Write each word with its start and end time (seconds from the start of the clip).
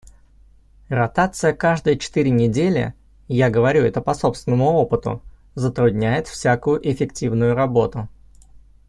Ротация 0.89 1.53
каждые 1.53 1.95
четыре 1.99 2.31
недели, 2.31 2.95
я 3.27 3.51
говорю 3.51 3.83
это 3.85 4.01
по 4.01 4.15
собственному 4.15 4.65
опыту, 4.71 5.21
затрудняет 5.53 6.27
всякую 6.27 6.81
эффективную 6.89 7.53
работу. 7.53 8.09